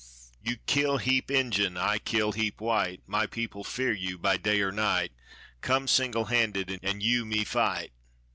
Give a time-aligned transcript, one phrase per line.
[0.41, 4.71] "You kill heap Injun, I kill heap white; My people fear you by day or
[4.71, 5.11] night;
[5.61, 7.91] Come, single handed, an' you me fight."